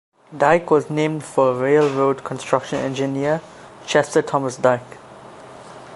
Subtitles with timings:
[0.35, 3.39] Dike was named for railroad construction engineer
[3.85, 4.97] Chester Thomas Dike.